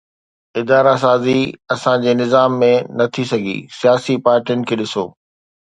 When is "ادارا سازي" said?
0.61-1.35